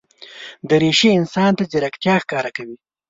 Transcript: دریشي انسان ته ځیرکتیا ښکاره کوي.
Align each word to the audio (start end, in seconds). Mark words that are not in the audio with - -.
دریشي 0.69 1.09
انسان 1.19 1.51
ته 1.57 1.63
ځیرکتیا 1.71 2.15
ښکاره 2.23 2.51
کوي. 2.57 2.77